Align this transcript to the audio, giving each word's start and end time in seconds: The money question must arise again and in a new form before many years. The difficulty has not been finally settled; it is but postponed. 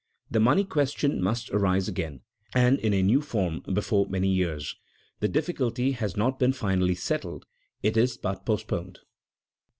The 0.31 0.39
money 0.39 0.63
question 0.63 1.21
must 1.21 1.51
arise 1.51 1.87
again 1.87 2.21
and 2.55 2.79
in 2.79 2.91
a 2.91 3.03
new 3.03 3.21
form 3.21 3.61
before 3.71 4.07
many 4.09 4.29
years. 4.29 4.75
The 5.19 5.27
difficulty 5.27 5.91
has 5.91 6.17
not 6.17 6.39
been 6.39 6.53
finally 6.53 6.95
settled; 6.95 7.45
it 7.83 7.95
is 7.95 8.17
but 8.17 8.43
postponed. 8.43 8.97